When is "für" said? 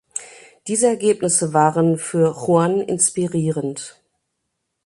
1.99-2.31